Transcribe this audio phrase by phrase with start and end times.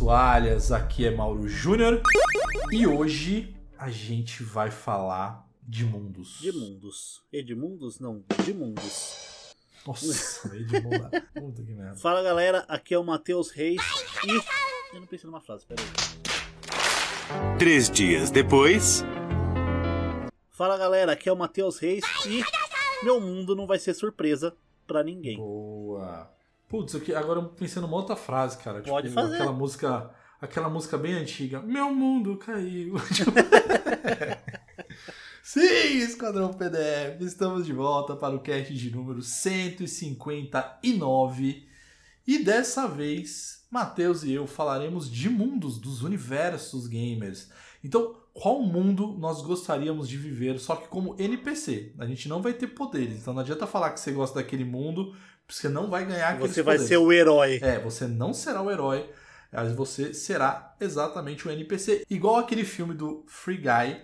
[0.00, 2.00] Toalhas, aqui é Mauro Júnior
[2.72, 6.38] e hoje a gente vai falar de mundos.
[6.40, 7.20] De mundos.
[7.30, 8.00] Edmundos?
[8.00, 9.54] Não, de mundos.
[9.86, 11.10] Nossa, Edmundo.
[11.34, 11.96] Puta que merda.
[11.96, 13.82] Fala galera, aqui é o Matheus Reis
[14.24, 14.94] e.
[14.96, 15.84] Eu não pensei numa frase, peraí.
[17.58, 19.04] Três dias depois.
[20.48, 22.42] Fala galera, aqui é o Matheus Reis e.
[23.04, 24.56] Meu mundo não vai ser surpresa
[24.86, 25.36] pra ninguém.
[25.36, 26.39] Boa.
[26.70, 28.80] Putz, aqui, agora eu pensei numa outra frase, cara.
[28.80, 29.34] Pode tipo, fazer.
[29.34, 30.08] Aquela música,
[30.40, 31.60] aquela música bem antiga.
[31.60, 32.94] Meu mundo caiu.
[35.42, 41.66] Sim, Esquadrão PDF, estamos de volta para o cast de número 159.
[42.24, 47.50] E dessa vez, Matheus e eu falaremos de mundos, dos universos gamers.
[47.82, 51.94] Então, qual mundo nós gostaríamos de viver, só que como NPC?
[51.98, 55.16] A gente não vai ter poderes, então não adianta falar que você gosta daquele mundo,
[55.50, 56.88] você não vai ganhar aqueles Você vai poderes.
[56.88, 57.58] ser o herói.
[57.62, 59.10] É, você não será o herói,
[59.52, 62.04] mas você será exatamente o NPC.
[62.08, 64.00] Igual aquele filme do Free Guy,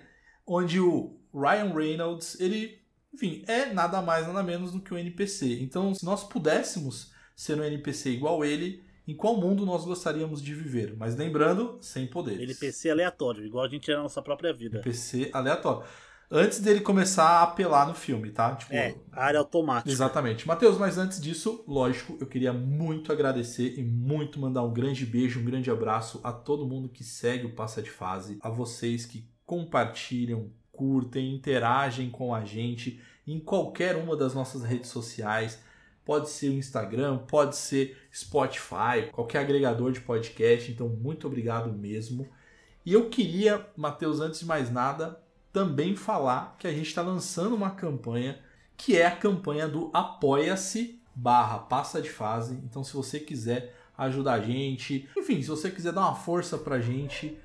[0.47, 5.61] onde o Ryan Reynolds, ele, enfim, é nada mais, nada menos do que o NPC.
[5.61, 10.53] Então, se nós pudéssemos ser um NPC igual ele, em qual mundo nós gostaríamos de
[10.55, 10.97] viver?
[10.97, 12.41] Mas lembrando, sem poderes.
[12.43, 14.79] NPC aleatório, igual a gente é na nossa própria vida.
[14.79, 15.87] NPC aleatório.
[16.31, 18.57] Antes dele começar a apelar no filme, tá?
[18.57, 19.91] Tipo, É, área automática.
[19.91, 20.47] Exatamente.
[20.47, 25.39] Matheus, mas antes disso, lógico, eu queria muito agradecer e muito mandar um grande beijo,
[25.39, 29.29] um grande abraço a todo mundo que segue o Passa de Fase, a vocês que
[29.45, 35.61] compartilham, curtem, interagem com a gente em qualquer uma das nossas redes sociais.
[36.05, 40.71] Pode ser o Instagram, pode ser Spotify, qualquer agregador de podcast.
[40.71, 42.29] Então, muito obrigado mesmo.
[42.85, 45.21] E eu queria, Matheus, antes de mais nada,
[45.57, 48.39] também falar que a gente está lançando uma campanha
[48.77, 52.61] que é a campanha do Apoia-se barra Passa de Fase.
[52.63, 56.79] Então, se você quiser ajudar a gente, enfim, se você quiser dar uma força pra
[56.79, 57.39] gente,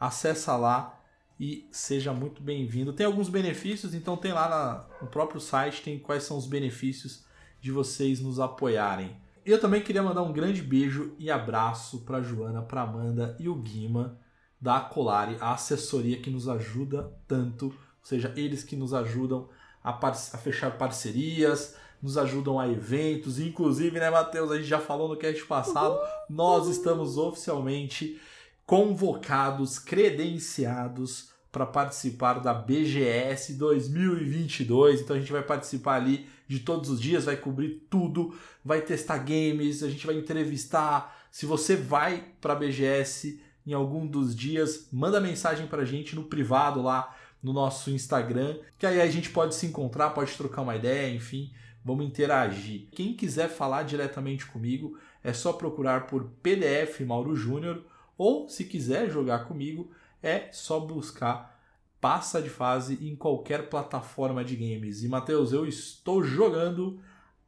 [0.00, 0.98] acessa lá
[1.38, 2.94] e seja muito bem-vindo.
[2.94, 7.26] Tem alguns benefícios, então tem lá na- no próprio site, tem quais são os benefícios
[7.60, 9.14] de vocês nos apoiarem.
[9.44, 13.54] Eu também queria mandar um grande beijo e abraço para Joana, para Amanda e o
[13.54, 14.18] Guima
[14.60, 19.48] da Colari, a assessoria que nos ajuda tanto, ou seja, eles que nos ajudam
[19.82, 24.80] a, par- a fechar parcerias, nos ajudam a eventos, inclusive, né, Matheus, a gente já
[24.80, 25.98] falou no cast passado,
[26.28, 28.20] nós estamos oficialmente
[28.66, 35.00] convocados, credenciados para participar da BGS 2022.
[35.00, 39.18] Então a gente vai participar ali de todos os dias, vai cobrir tudo, vai testar
[39.18, 41.16] games, a gente vai entrevistar.
[41.30, 46.16] Se você vai para a BGS em algum dos dias, manda mensagem para a gente
[46.16, 50.62] no privado lá no nosso Instagram, que aí a gente pode se encontrar, pode trocar
[50.62, 51.52] uma ideia, enfim,
[51.84, 52.88] vamos interagir.
[52.92, 57.84] Quem quiser falar diretamente comigo, é só procurar por PDF Mauro Júnior
[58.16, 59.90] ou se quiser jogar comigo,
[60.22, 61.60] é só buscar
[62.00, 65.02] Passa de Fase em qualquer plataforma de games.
[65.02, 66.98] E Matheus, eu estou jogando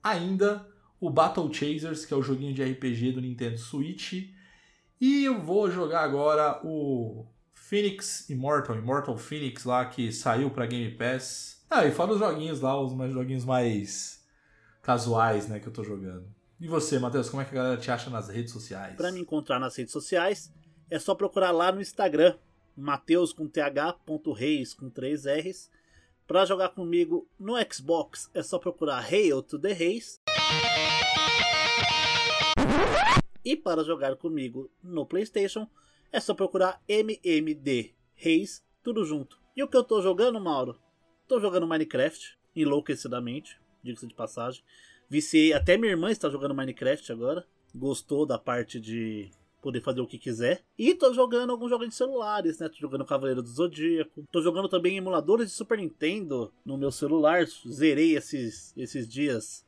[0.03, 0.69] ainda
[1.01, 4.29] o Battle Chasers, que é o joguinho de RPG do Nintendo Switch,
[5.01, 10.91] e eu vou jogar agora o Phoenix Immortal, Immortal Phoenix lá que saiu para Game
[10.97, 11.65] Pass.
[11.71, 14.25] Ah, e fora os joguinhos lá, os mais joguinhos mais
[14.83, 16.27] casuais, né, que eu tô jogando.
[16.61, 18.97] E você, Matheus, como é que a galera te acha nas redes sociais?
[18.97, 20.53] Para me encontrar nas redes sociais,
[20.91, 22.37] é só procurar lá no Instagram,
[22.77, 25.71] Mateus com th.reis com 3 R's.
[26.27, 30.21] Para jogar comigo no Xbox, é só procurar Hail to the Reis.
[33.45, 35.67] E para jogar comigo no PlayStation,
[36.13, 39.41] é só procurar MMD Reis, tudo junto.
[39.57, 40.79] E o que eu tô jogando, Mauro?
[41.27, 43.59] Tô jogando Minecraft, enlouquecidamente.
[43.83, 44.63] diga-se de passagem.
[45.09, 47.47] Viciei, até minha irmã está jogando Minecraft agora.
[47.75, 50.63] Gostou da parte de poder fazer o que quiser.
[50.79, 52.69] E tô jogando alguns jogos de celulares, né?
[52.69, 54.27] Tô jogando Cavaleiro do Zodíaco.
[54.31, 57.47] Tô jogando também emuladores de Super Nintendo no meu celular.
[57.69, 59.65] Zerei esses, esses dias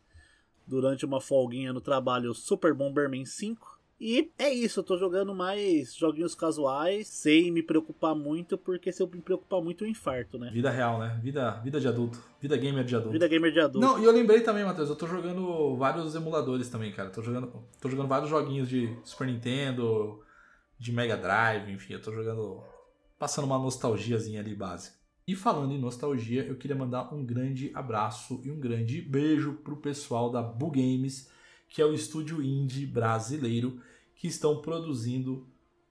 [0.67, 3.81] durante uma folguinha no trabalho Super Bomberman 5.
[4.05, 9.00] E é isso, eu tô jogando mais joguinhos casuais, sem me preocupar muito, porque se
[9.00, 10.50] eu me preocupar muito eu infarto, né?
[10.53, 11.20] Vida real, né?
[11.23, 12.20] Vida, vida de adulto.
[12.41, 13.12] Vida gamer de adulto.
[13.12, 13.87] Vida gamer de adulto.
[13.87, 17.11] Não, e eu lembrei também, Matheus, eu tô jogando vários emuladores também, cara.
[17.11, 20.20] Tô jogando, tô jogando vários joguinhos de Super Nintendo,
[20.76, 22.61] de Mega Drive, enfim, eu tô jogando.
[23.17, 25.01] passando uma nostalgiazinha ali básica.
[25.26, 29.76] E falando em nostalgia, eu queria mandar um grande abraço e um grande beijo pro
[29.76, 31.30] pessoal da Bu Games,
[31.69, 33.80] que é o estúdio indie brasileiro
[34.16, 35.46] que estão produzindo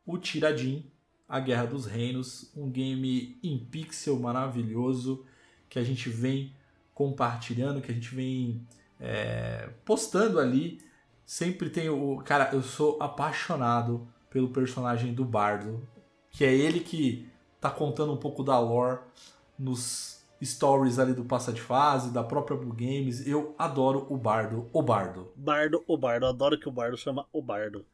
[0.06, 0.92] o Tiradim,
[1.28, 5.26] A Guerra dos Reinos, um game em pixel maravilhoso
[5.70, 6.54] que a gente vem
[6.94, 8.68] compartilhando, que a gente vem
[9.00, 10.82] é, postando ali.
[11.26, 12.18] Sempre tem o.
[12.18, 15.88] Cara, eu sou apaixonado pelo personagem do Bardo,
[16.30, 17.31] que é ele que
[17.62, 19.00] tá contando um pouco da lore
[19.58, 23.26] nos stories ali do Passa de Fase, da própria Blue Games.
[23.28, 25.32] Eu adoro o Bardo, o Bardo.
[25.36, 26.26] Bardo, o Bardo.
[26.26, 27.86] Adoro que o Bardo chama o Bardo.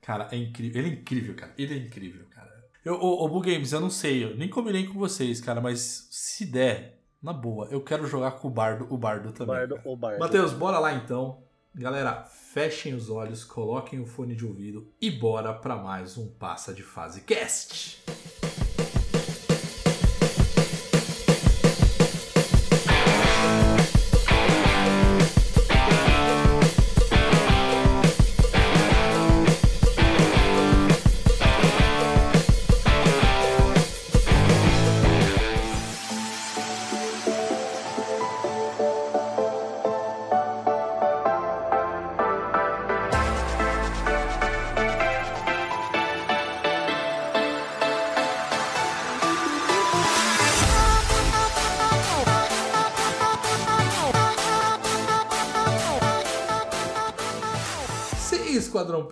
[0.00, 0.80] Cara, é incrível.
[0.80, 1.52] Ele é incrível, cara.
[1.58, 2.52] Ele é incrível, cara.
[2.82, 6.08] Eu, o, o Blue Games, eu não sei, eu nem combinei com vocês, cara, mas
[6.10, 9.56] se der, na boa, eu quero jogar com o Bardo, o Bardo também.
[9.56, 9.88] Bardo, cara.
[9.88, 10.18] o Bardo.
[10.18, 11.42] Matheus, bora lá então.
[11.74, 16.72] Galera, fechem os olhos, coloquem o fone de ouvido e bora pra mais um Passa
[16.72, 18.04] de Fase Cast.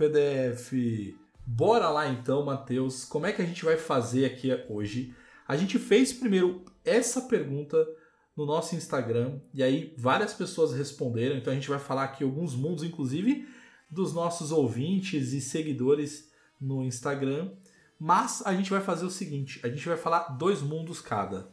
[0.03, 0.73] PDF.
[1.47, 3.05] Bora lá então, Matheus.
[3.05, 5.15] Como é que a gente vai fazer aqui hoje?
[5.47, 7.87] A gente fez primeiro essa pergunta
[8.37, 11.37] no nosso Instagram e aí várias pessoas responderam.
[11.37, 13.49] Então a gente vai falar aqui alguns mundos, inclusive
[13.89, 17.53] dos nossos ouvintes e seguidores no Instagram.
[17.97, 21.49] Mas a gente vai fazer o seguinte: a gente vai falar dois mundos cada,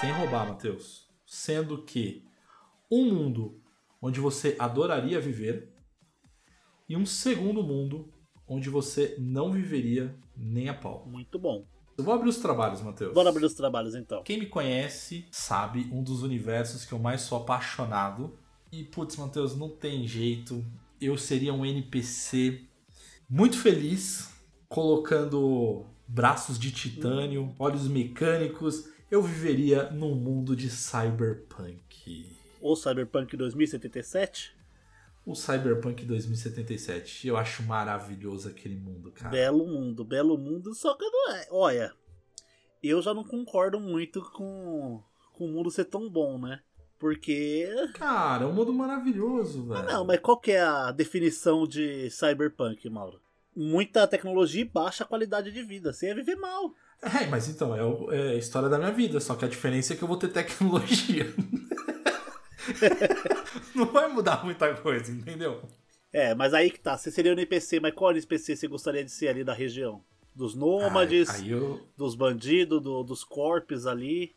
[0.00, 1.08] sem roubar, Matheus.
[1.24, 2.26] Sendo que
[2.90, 3.58] um mundo
[4.02, 5.75] onde você adoraria viver
[6.88, 8.08] e um segundo mundo
[8.46, 11.04] onde você não viveria nem a pau.
[11.06, 11.66] Muito bom.
[11.98, 13.14] Eu vou abrir os trabalhos, Matheus.
[13.14, 14.22] Bora abrir os trabalhos então.
[14.22, 18.38] Quem me conhece sabe um dos universos que eu mais sou apaixonado.
[18.70, 20.64] E putz, Matheus, não tem jeito.
[21.00, 22.66] Eu seria um NPC
[23.28, 24.30] muito feliz,
[24.68, 28.88] colocando braços de titânio, olhos mecânicos.
[29.10, 32.26] Eu viveria num mundo de cyberpunk.
[32.60, 34.55] Ou Cyberpunk 2077.
[35.26, 37.26] O Cyberpunk 2077.
[37.26, 39.28] Eu acho maravilhoso aquele mundo, cara.
[39.28, 40.72] Belo mundo, belo mundo.
[40.72, 41.48] Só que não é.
[41.50, 41.92] Olha,
[42.80, 45.02] eu já não concordo muito com,
[45.32, 46.60] com o mundo ser tão bom, né?
[46.96, 47.68] Porque.
[47.94, 49.82] Cara, é um mundo maravilhoso, velho.
[49.84, 53.20] Não, mas qual que é a definição de cyberpunk, Mauro?
[53.54, 55.92] Muita tecnologia e baixa qualidade de vida.
[55.92, 56.72] Você ia viver mal.
[57.02, 59.96] É, mas então, é, é a história da minha vida, só que a diferença é
[59.96, 61.26] que eu vou ter tecnologia.
[63.74, 65.62] Não vai mudar muita coisa, entendeu?
[66.12, 66.96] É, mas aí que tá.
[66.96, 70.02] Você seria um NPC, mas qual NPC você gostaria de ser ali da região?
[70.34, 71.86] Dos nômades, aí eu.
[71.96, 74.34] dos bandidos, do- dos corpos ali?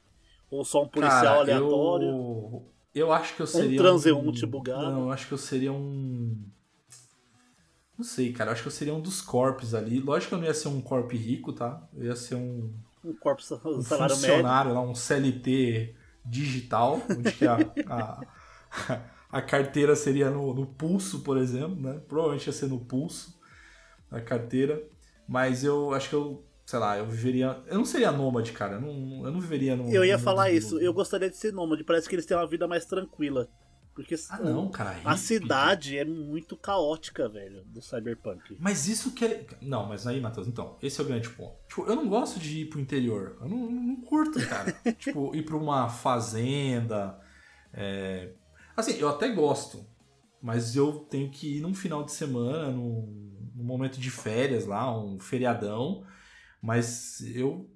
[0.49, 2.07] Ou só um policial Cara, aleatório?
[2.07, 3.81] Eu, eu acho que eu seria.
[3.83, 4.91] transeunte bugado.
[4.91, 6.35] Não, eu acho que eu seria um.
[7.97, 8.49] Não sei, cara.
[8.49, 9.99] Eu acho que eu seria um dos corpos ali.
[9.99, 11.87] Lógico que eu não ia ser um corpo rico, tá?
[11.93, 13.41] Eu ia ser um, Um corpo
[13.75, 14.45] um salário médio.
[14.45, 15.95] funcionário lá, um CLT
[16.29, 17.57] digital, onde que a,
[17.87, 18.21] a,
[19.31, 21.99] a carteira seria no, no pulso, por exemplo, né?
[22.07, 23.39] Provavelmente ia ser no pulso
[24.11, 24.81] a carteira.
[25.27, 27.61] Mas eu acho que eu, sei lá, eu viveria.
[27.67, 28.75] Eu não seria nômade, cara.
[28.75, 29.91] Eu não, eu não viveria num.
[29.91, 30.79] Eu ia falar isso.
[30.79, 31.83] Eu gostaria de ser nômade.
[31.83, 33.47] Parece que eles têm uma vida mais tranquila.
[34.01, 34.91] Porque Ah, não, cara.
[34.91, 35.17] a hippie.
[35.17, 38.55] cidade é muito caótica, velho, do Cyberpunk.
[38.59, 39.45] Mas isso que é.
[39.61, 41.55] Não, mas aí, Matheus, então, esse é o grande ponto.
[41.67, 43.37] Tipo, eu não gosto de ir pro interior.
[43.41, 44.71] Eu não, não curto, cara.
[44.97, 47.19] tipo, ir pra uma fazenda.
[47.73, 48.31] é,
[48.75, 49.85] Assim, eu até gosto.
[50.41, 54.97] Mas eu tenho que ir num final de semana, num, num momento de férias lá,
[54.97, 56.05] um feriadão.
[56.61, 57.69] Mas eu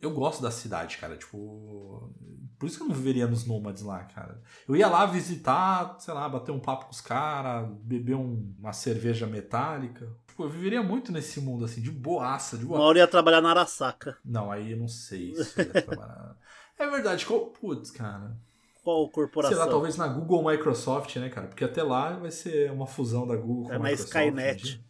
[0.00, 1.16] eu gosto da cidade, cara.
[1.16, 2.12] Tipo.
[2.58, 4.40] Por isso que eu não viveria nos nômades lá, cara.
[4.66, 8.72] Eu ia lá visitar, sei lá, bater um papo com os caras, beber um- uma
[8.72, 10.10] cerveja metálica.
[10.26, 12.88] Tipo, eu viveria muito nesse mundo, assim, de boaça, de Uma boa.
[12.88, 14.16] hora ia trabalhar na Arasaka.
[14.24, 16.36] Não, aí eu não sei se eu ia trabalhar.
[16.78, 17.46] É verdade, qual.
[17.46, 18.36] Putz, cara.
[18.84, 19.56] Qual corporação?
[19.56, 21.46] Sei lá, talvez na Google Microsoft, né, cara?
[21.46, 24.08] Porque até lá vai ser uma fusão da Google com É a na Microsoft.
[24.14, 24.84] Skynet.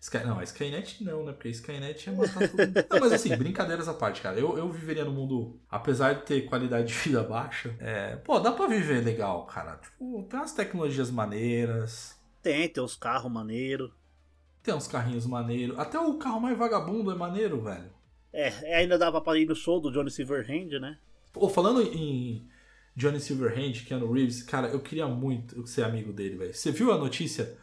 [0.00, 1.32] Sky, não, a Skynet não, né?
[1.32, 2.62] Porque a Skynet ia matar tudo.
[2.90, 4.38] não, mas assim, brincadeiras à parte, cara.
[4.38, 8.52] Eu, eu viveria no mundo, apesar de ter qualidade de vida baixa, é, pô, dá
[8.52, 9.76] pra viver legal, cara.
[9.76, 13.90] Tipo, tem umas tecnologias maneiras, Tem, tem os carros maneiros.
[14.62, 15.78] tem uns carrinhos maneiros.
[15.78, 17.90] Até o carro mais vagabundo é maneiro, velho.
[18.32, 20.98] É, ainda dava pra ir no show do Johnny Silverhand, né?
[21.32, 22.46] Pô, falando em
[22.94, 26.54] Johnny Silverhand, Keanu Reeves, cara, eu queria muito ser amigo dele, velho.
[26.54, 27.56] Você viu a notícia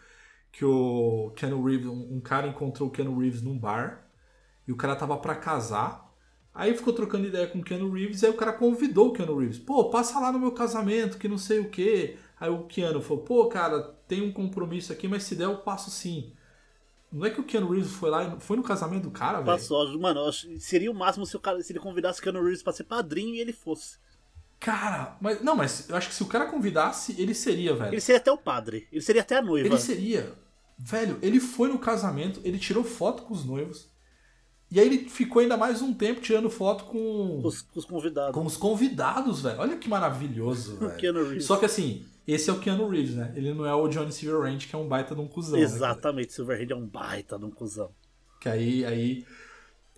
[0.55, 4.07] que o Keanu Reeves, um, um cara encontrou o Keanu Reeves num bar
[4.65, 6.09] e o cara tava pra casar.
[6.53, 9.59] Aí ficou trocando ideia com o Keanu Reeves, aí o cara convidou o Keanu Reeves.
[9.59, 12.17] Pô, passa lá no meu casamento, que não sei o quê.
[12.39, 15.91] Aí o Keanu falou, pô, cara, tem um compromisso aqui, mas se der eu passo
[15.91, 16.31] sim.
[17.12, 19.57] Não é que o Keanu Reeves foi lá e foi no casamento do cara, velho?
[19.57, 22.71] Passou, mano, seria o máximo se, o cara, se ele convidasse o Keanu Reeves pra
[22.71, 23.97] ser padrinho e ele fosse.
[24.57, 27.93] Cara, mas não, mas eu acho que se o cara convidasse, ele seria, velho.
[27.93, 29.67] Ele seria até o padre, ele seria até a noiva.
[29.67, 30.44] Ele seria.
[30.77, 33.89] Velho, ele foi no casamento, ele tirou foto com os noivos.
[34.70, 38.34] E aí ele ficou ainda mais um tempo tirando foto com, os, os convidados.
[38.34, 39.60] com os convidados, velho.
[39.60, 40.98] Olha que maravilhoso, velho.
[40.98, 41.46] Keanu Reeves.
[41.46, 43.32] Só que assim, esse é o Keanu Reeves, né?
[43.36, 45.58] Ele não é o Johnny Silverhand, que é um baita de um cuzão.
[45.58, 45.63] né?
[45.63, 47.91] Exatamente, Silverhand é um baita de um cuzão.
[48.41, 49.25] Que aí, aí.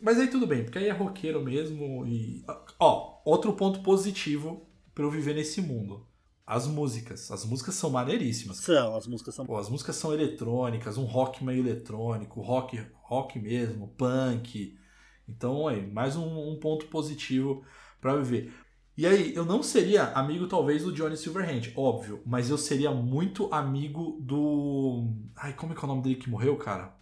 [0.01, 2.43] Mas aí tudo bem, porque aí é roqueiro mesmo e.
[2.79, 6.05] Ó, outro ponto positivo pra eu viver nesse mundo.
[6.47, 7.29] As músicas.
[7.29, 8.59] As músicas são maneiríssimas.
[8.59, 9.45] São, as músicas são.
[9.45, 14.79] Pô, as músicas são eletrônicas, um rock meio eletrônico, rock, rock mesmo, punk.
[15.27, 17.65] Então, aí, mais um, um ponto positivo
[17.99, 18.53] pra viver.
[18.95, 23.53] E aí, eu não seria amigo, talvez, do Johnny Silverhand, óbvio, mas eu seria muito
[23.53, 25.05] amigo do.
[25.35, 26.95] Ai, como é que é o nome dele que morreu, cara?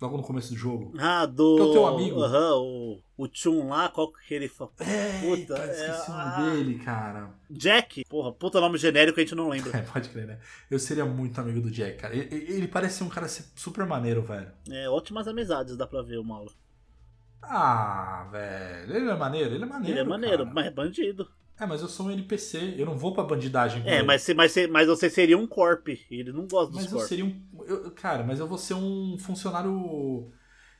[0.00, 0.92] Logo no começo do jogo.
[0.96, 1.56] Ah, do.
[1.56, 2.22] Que é o teu amigo.
[2.22, 4.70] Aham, o, o Chun lá, qual que ele fala?
[4.78, 6.50] É, Puta, esqueci é- o nome ah.
[6.50, 7.30] dele, cara.
[7.50, 8.04] Jack?
[8.08, 9.72] Porra, puta nome genérico a gente não lembra.
[9.76, 10.38] É, pode crer, né?
[10.70, 12.14] Eu seria muito amigo do Jack, cara.
[12.14, 14.52] Ele, ele parece um cara super maneiro, velho.
[14.70, 16.52] É, ótimas amizades dá pra ver o Mauro.
[17.42, 18.96] Ah, velho.
[18.96, 19.94] Ele é maneiro, ele é maneiro.
[19.94, 20.54] Ele é maneiro, cara.
[20.54, 21.28] mas é bandido.
[21.60, 24.06] É, mas eu sou um NPC, eu não vou pra bandidagem com É, ele.
[24.06, 25.88] mas, você- mas, você- mas você seria um corp.
[26.10, 27.08] Ele não gosta dos Mas eu corp.
[27.08, 27.42] seria um.
[27.66, 30.30] eu- cara, mas eu vou ser um funcionário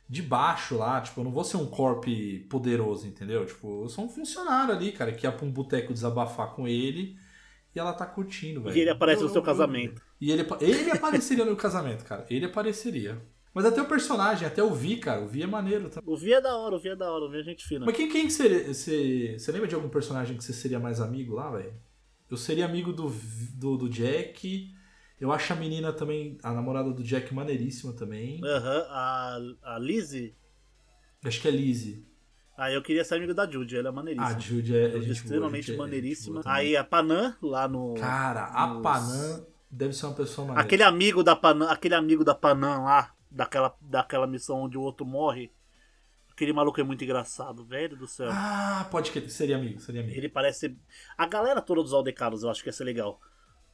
[0.08, 2.04] de baixo lá, tipo, eu não vou ser um corp
[2.48, 3.44] poderoso, entendeu?
[3.44, 7.16] Tipo, eu sou um funcionário ali, cara, que ia pra um boteco desabafar com ele
[7.74, 8.76] e ela tá curtindo, velho.
[8.76, 10.00] E ele aparece Eu- no seu eu- casamento.
[10.20, 12.24] E ele, ele apareceria no casamento, cara.
[12.30, 13.20] Ele apareceria.
[13.54, 16.12] Mas até o personagem, até o Vi, cara, o Vi é maneiro também.
[16.12, 17.84] O Vi é da hora, o Vi é da hora, o Vi é gente fina.
[17.86, 18.72] Mas quem, quem que seria.
[18.72, 21.72] Você, você lembra de algum personagem que você seria mais amigo lá, velho?
[22.30, 23.08] Eu seria amigo do,
[23.54, 24.70] do, do Jack.
[25.20, 28.40] Eu acho a menina também, a namorada do Jack, maneiríssima também.
[28.44, 30.36] Aham, a, a Lizzie.
[31.24, 32.06] Acho que é Lizzie.
[32.56, 34.40] Ah, eu queria ser amigo da Judy, ela é A maneiríssima.
[34.40, 36.32] Jude é, é Judy gente extremamente boa, é- maneiríssima.
[36.34, 36.58] boa também.
[36.58, 37.94] Aí a Panam, lá no.
[37.94, 40.66] Cara, a nos- Panam deve ser uma pessoa maneira.
[40.66, 45.06] Aquele amigo da Panam, aquele amigo da Panam lá, daquela, daquela missão onde o outro
[45.06, 45.52] morre.
[46.30, 48.28] Aquele maluco é muito engraçado, velho do céu.
[48.30, 50.16] Ah, pode que seria amigo, seria amigo.
[50.16, 50.78] Ele parece.
[51.16, 53.20] A galera toda dos Aldecaros eu acho que ia ser legal.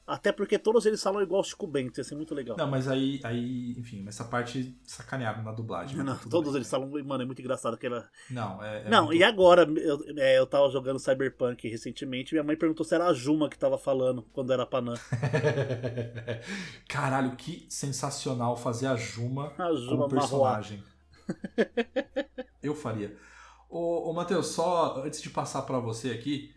[0.07, 2.55] Até porque todos eles falam igual o Chico Bento, ia ser muito legal.
[2.57, 5.97] Não, mas aí, aí, enfim, essa parte sacanearam na dublagem.
[5.97, 6.57] Não, tá tudo todos bem.
[6.59, 8.07] eles falam, mano, é muito engraçado aquela.
[8.29, 8.83] Não, é.
[8.83, 12.85] é não, muito- e agora, eu, é, eu tava jogando Cyberpunk recentemente minha mãe perguntou
[12.85, 14.93] se era a Juma que tava falando quando era Panam.
[16.87, 20.83] Caralho, que sensacional fazer a Juma, A Juma como personagem.
[22.61, 23.15] Eu faria.
[23.69, 26.53] Ô, ô Matheus, só antes de passar pra você aqui,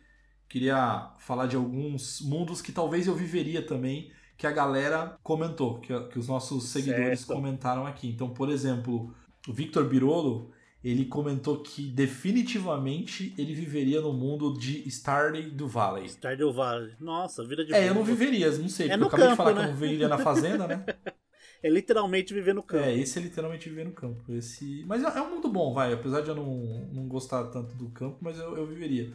[0.49, 5.99] queria falar de alguns mundos que talvez eu viveria também, que a galera comentou, que,
[6.09, 7.35] que os nossos seguidores Certo.
[7.35, 8.09] comentaram aqui.
[8.09, 9.15] Então, por exemplo,
[9.47, 10.51] o Victor Birolo,
[10.83, 16.09] ele comentou que definitivamente ele viveria no mundo de Stardew Valley.
[16.09, 16.95] Stardew Valley.
[17.01, 19.37] Nossa, vida de É, eu não viveria, não sei, É porque eu acabei de campo,
[19.37, 19.65] falar que né?
[19.65, 20.85] eu não viveria na fazenda, né?
[21.61, 22.85] É literalmente viver no campo.
[22.85, 24.33] É, esse é literalmente viver no campo.
[24.33, 24.85] Esse...
[24.87, 25.93] Mas é é um mundo bom, vai.
[25.93, 29.13] Apesar de eu não, não gostar tanto do campo, mas eu, eu viveria.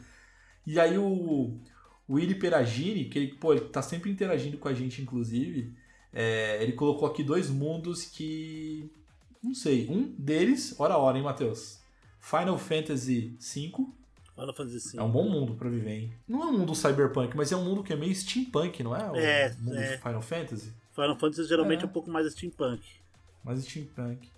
[0.65, 1.59] E aí o, o
[2.09, 5.73] Willy Peragini, que ele, pô, ele tá sempre interagindo com a gente, inclusive,
[6.13, 8.89] é, ele colocou aqui dois mundos que.
[9.43, 9.87] Não sei.
[9.89, 11.81] Um deles, ora ora, hein, Matheus?
[12.19, 13.71] Final Fantasy V
[14.35, 14.97] Final Fantasy V.
[14.97, 16.13] é um bom mundo pra viver, hein?
[16.27, 19.11] Não é um mundo cyberpunk, mas é um mundo que é meio steampunk, não é?
[19.11, 19.97] O É, mundo é.
[19.97, 20.71] de Final Fantasy.
[20.93, 21.83] Final Fantasy geralmente É.
[21.83, 22.81] é um pouco mais steampunk.
[23.43, 24.29] mais steampunk.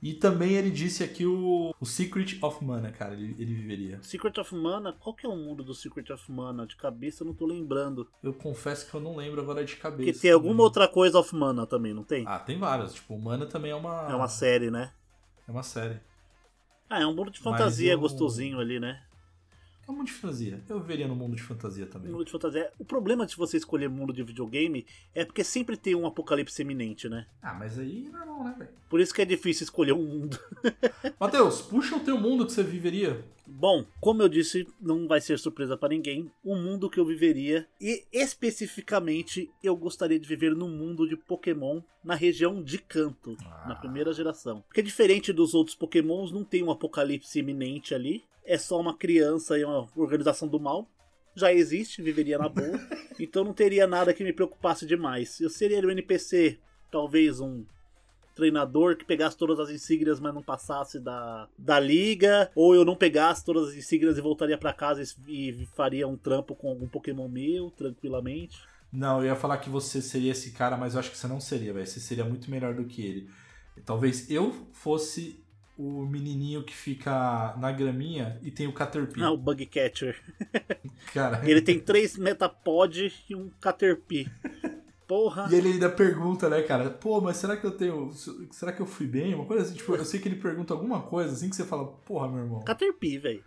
[0.00, 3.98] E também ele disse aqui o, o Secret of Mana, cara, ele, ele viveria.
[4.00, 6.64] Secret of Mana, qual que é o mundo do Secret of Mana?
[6.66, 8.08] De cabeça eu não tô lembrando.
[8.22, 10.04] Eu confesso que eu não lembro agora de cabeça.
[10.04, 12.24] Porque tem alguma outra coisa of Mana também, não tem?
[12.28, 12.94] Ah, tem várias.
[12.94, 14.08] Tipo, o Mana também é uma.
[14.08, 14.92] É uma série, né?
[15.48, 15.98] É uma série.
[16.88, 19.02] Ah, é um mundo de fantasia eu- gostosinho ali, né?
[19.88, 20.62] É um mundo de fantasia.
[20.68, 22.12] Eu viveria no mundo de fantasia também.
[22.12, 22.70] Mundo de fantasia.
[22.78, 27.08] O problema de você escolher mundo de videogame é porque sempre tem um apocalipse iminente,
[27.08, 27.26] né?
[27.40, 28.70] Ah, mas aí é normal, né, velho?
[28.90, 30.38] Por isso que é difícil escolher um mundo.
[31.18, 33.24] Matheus, puxa o teu mundo que você viveria.
[33.50, 36.30] Bom, como eu disse, não vai ser surpresa pra ninguém.
[36.44, 41.80] O mundo que eu viveria e especificamente eu gostaria de viver no mundo de Pokémon
[42.04, 43.36] na região de Kanto,
[43.66, 44.62] na primeira geração.
[44.68, 48.22] Porque diferente dos outros Pokémons, não tem um apocalipse iminente ali.
[48.44, 50.86] É só uma criança e uma organização do mal.
[51.34, 52.78] Já existe, viveria na boa.
[53.18, 55.40] então não teria nada que me preocupasse demais.
[55.40, 56.58] Eu seria um NPC,
[56.90, 57.64] talvez um
[58.38, 62.94] treinador que pegasse todas as insígnias, mas não passasse da, da liga, ou eu não
[62.94, 66.86] pegasse todas as insígnias e voltaria pra casa e, e faria um trampo com algum
[66.86, 68.56] Pokémon meu, tranquilamente.
[68.92, 71.40] Não, eu ia falar que você seria esse cara, mas eu acho que você não
[71.40, 71.84] seria, velho.
[71.86, 73.28] Você seria muito melhor do que ele.
[73.84, 75.44] Talvez eu fosse
[75.76, 79.22] o menininho que fica na graminha e tem o Caterpie.
[79.22, 80.16] Ah, o Bug Catcher.
[81.12, 84.30] Cara, Ele tem três Metapod e um Caterpie.
[85.08, 85.48] Porra.
[85.50, 86.90] E ele ainda pergunta, né, cara?
[86.90, 88.12] Pô, mas será que eu tenho.
[88.52, 89.34] Será que eu fui bem?
[89.34, 91.86] Uma coisa assim, tipo, eu sei que ele pergunta alguma coisa assim que você fala,
[91.86, 93.42] porra, meu irmão, Caterpie, velho.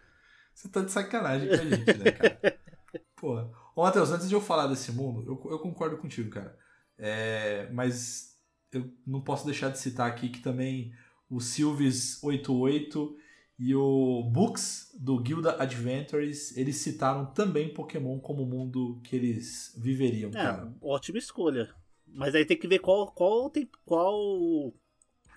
[0.52, 2.60] você tá de sacanagem com a gente, né, cara?
[3.16, 3.52] Porra.
[3.76, 6.58] Ô, Matheus, antes de eu falar desse mundo, eu, eu concordo contigo, cara.
[6.98, 8.36] É, mas
[8.72, 10.92] eu não posso deixar de citar aqui que também
[11.30, 13.16] o Silves88
[13.64, 20.32] e o Books do Guilda Adventures, eles citaram também Pokémon como mundo que eles viveriam,
[20.32, 20.74] É, cara.
[20.82, 21.70] ótima escolha.
[22.08, 24.74] Mas aí tem que ver qual, qual, tem, qual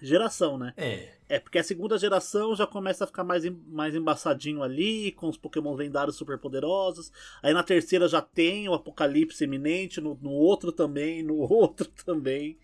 [0.01, 0.73] geração, né?
[0.75, 5.29] É, É, porque a segunda geração já começa a ficar mais, mais embaçadinho ali, com
[5.29, 7.13] os Pokémon lendários super poderosos.
[7.43, 12.59] Aí na terceira já tem o Apocalipse iminente, no, no outro também, no outro também.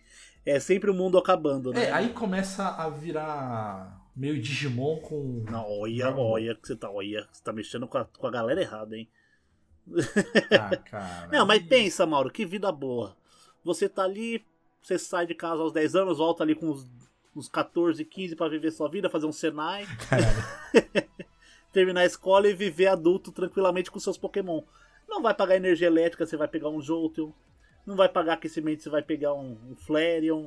[0.47, 1.85] É sempre o mundo acabando, né?
[1.85, 5.45] É, aí começa a virar meio Digimon com.
[5.51, 8.61] Não, olha, olha que você tá, olha, você tá mexendo com a, com a galera
[8.61, 9.09] errada, hein?
[10.51, 11.29] Ah, cara.
[11.29, 13.17] Não, mas pensa, Mauro, que vida boa.
[13.65, 14.45] Você tá ali,
[14.83, 16.89] você sai de casa aos 10 anos, volta ali com uns,
[17.35, 19.87] uns 14, 15 pra viver sua vida, fazer um Senai,
[21.73, 24.63] terminar a escola e viver adulto tranquilamente com seus Pokémon.
[25.09, 27.33] Não vai pagar energia elétrica, você vai pegar um Jolteon.
[27.85, 30.47] Não vai pagar aquecimento, você vai pegar um, um Flareon.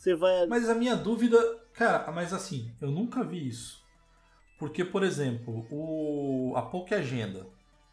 [0.00, 0.46] Você vai.
[0.46, 1.38] Mas a minha dúvida.
[1.74, 3.84] Cara, mas assim, eu nunca vi isso.
[4.58, 7.46] Porque, por exemplo, o a Poké Agenda.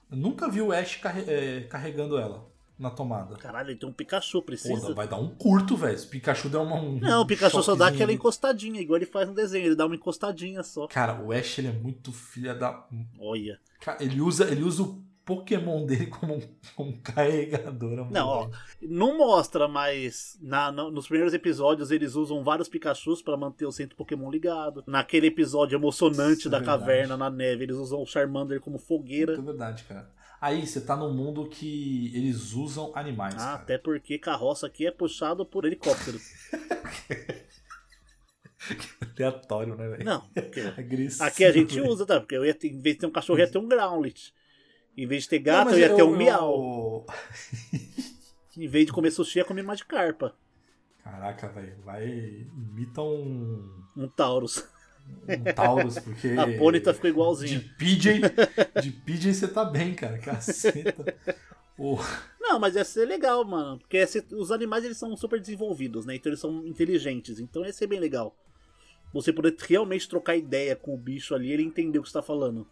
[0.09, 3.35] Eu nunca vi o Ash é, carregando ela na tomada.
[3.35, 4.93] Caralho, ele tem um Pikachu, Pô, precisa.
[4.93, 5.99] vai dar um curto, velho.
[5.99, 6.77] O Pikachu der uma.
[6.77, 9.85] Um Não, o Pikachu só dá aquela encostadinha, igual ele faz no desenho, ele dá
[9.85, 10.87] uma encostadinha só.
[10.87, 12.87] Cara, o Ash ele é muito filha da.
[13.19, 13.59] Olha.
[13.99, 16.41] Ele usa, ele usa o Pokémon dele como um,
[16.73, 17.99] como um carregador.
[17.99, 18.11] amor.
[18.11, 18.49] Não, ó,
[18.81, 23.71] não mostra, mas na- na- nos primeiros episódios eles usam vários Pikachus pra manter o
[23.71, 24.85] centro Pokémon ligado.
[24.87, 26.79] Naquele episódio emocionante Isso é da verdade.
[26.79, 29.33] caverna na neve, eles usam o Charmander como fogueira.
[29.33, 30.09] É verdade, cara.
[30.39, 34.91] Aí, você tá num mundo que eles usam animais, Ah, até porque carroça aqui é
[34.91, 36.19] puxado por helicóptero.
[39.17, 40.03] Aleatório, né, velho?
[40.05, 41.23] Não, porque Agressivo.
[41.23, 42.19] aqui a gente usa, tá?
[42.19, 44.31] Porque eu ia ter, em vez de ter um cachorro, ia ter um Growlithe.
[44.97, 47.05] Em vez de ter Não, gato, mas eu ia ter um eu- miau.
[48.57, 50.35] Em vez de comer sushi, eu ia comer Magikarpa.
[51.03, 51.75] Caraca, velho.
[51.85, 52.07] Vai.
[52.55, 53.83] Imita um.
[53.95, 54.67] Um Taurus.
[55.27, 56.29] Um Taurus, porque.
[56.37, 57.63] A Ponyta ficou De igualzinho.
[57.77, 58.19] PJ.
[58.81, 60.17] De PJ você tá bem, cara.
[60.17, 61.15] Caceta.
[61.77, 61.97] Ô,
[62.41, 63.77] Não, mas ia ser legal, mano.
[63.77, 66.15] Porque esse- os animais eles são super desenvolvidos, né?
[66.15, 67.39] Então eles são inteligentes.
[67.39, 68.35] Então ia ser bem legal.
[69.13, 72.13] Você poder realmente trocar ideia com o bicho ali e ele entender o que você
[72.13, 72.67] tá falando.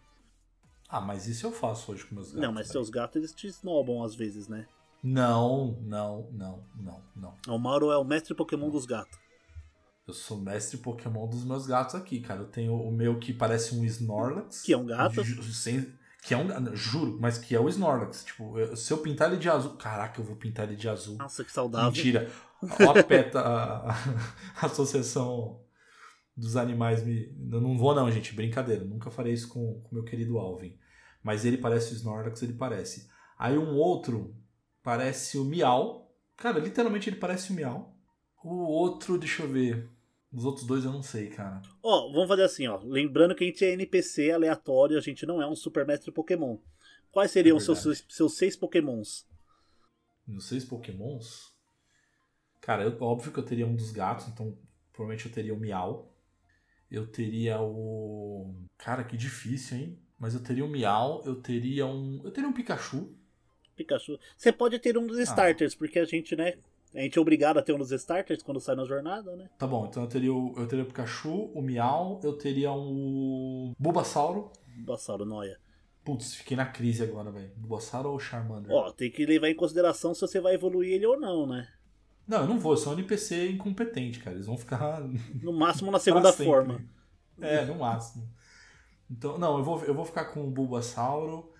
[0.87, 2.41] Ah, mas isso eu faço hoje com meus gatos.
[2.41, 2.71] não, mas velho.
[2.73, 4.67] seus gatos eles te snobam às vezes, né?
[5.03, 7.55] Não, não, não, não, não.
[7.55, 9.17] O Mauro é o mestre Pokémon dos gatos.
[10.07, 12.41] Eu sou mestre Pokémon dos meus gatos aqui, cara.
[12.41, 14.61] Eu tenho o meu que parece um Snorlax.
[14.61, 15.23] Que é um gato.
[15.51, 15.91] Sem-
[16.23, 18.23] que é um juro, mas que é o Snorlax.
[18.23, 19.73] Tipo, eu- se eu pintar ele de azul.
[19.77, 21.17] Caraca, eu vou pintar ele de azul.
[21.17, 21.91] Nossa, que saudável.
[21.91, 22.31] Mentira.
[22.63, 23.95] Ó a PETA, a, a-
[24.61, 25.59] a Associação
[26.35, 27.27] dos Animais me.
[27.51, 28.33] Eu não vou, não, gente.
[28.33, 28.83] Brincadeira.
[28.83, 30.77] Nunca farei isso com o meu querido Alvin.
[31.23, 33.09] Mas ele parece o Snorlax, ele parece.
[33.37, 34.35] Aí um outro
[34.83, 36.13] parece o Miau.
[36.37, 37.95] Cara, literalmente ele parece o Miau.
[38.43, 39.89] O outro, deixa eu ver.
[40.31, 41.61] Os outros dois eu não sei, cara.
[41.81, 42.77] Ó, vamos fazer assim, ó.
[42.83, 46.57] Lembrando que a gente é NPC aleatório, a gente não é um super mestre Pokémon.
[47.11, 48.05] Quais seriam É seus, verdade.
[48.09, 49.25] seus seis Pokémons?
[50.27, 51.55] Nos seis Pokémons.
[52.61, 54.57] Cara, eu- óbvio que eu teria um dos gatos, então
[54.91, 56.11] provavelmente eu teria o Miau.
[56.89, 58.53] Eu teria o.
[58.77, 59.99] Cara, que difícil, hein?
[60.19, 62.21] Mas eu teria um Miau, eu teria um.
[62.23, 63.09] Eu teria um Pikachu.
[63.75, 64.17] Pikachu.
[64.37, 65.23] Você pode ter um dos Ah.
[65.23, 66.53] starters, porque a gente, né?
[66.93, 69.49] A gente é obrigado a ter um dos starters quando sai na jornada, né?
[69.57, 73.73] Tá bom, então eu teria o, eu teria o Pikachu, o Miau, eu teria um
[73.77, 74.49] Bulbasauro.
[74.77, 75.59] Bassauro Noia.
[76.05, 77.51] Putz, fiquei na crise agora, velho.
[77.57, 78.71] Bulbasauro ou Charmander?
[78.71, 81.67] Ó, tem que levar em consideração se você vai evoluir ele ou não, né?
[82.27, 84.35] Não, eu não vou, eu sou um NPC incompetente, cara.
[84.35, 85.01] Eles vão ficar.
[85.41, 86.81] No máximo na segunda forma.
[87.39, 88.27] É, no máximo.
[89.09, 91.51] Então, não, eu vou, eu vou ficar com o Bulbasauro.